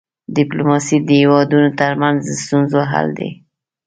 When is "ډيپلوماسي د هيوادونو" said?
0.37-1.69